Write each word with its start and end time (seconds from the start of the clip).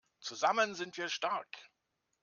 Zusammen 0.19 0.73
sind 0.73 0.97
wir 0.97 1.09
stark! 1.09 1.47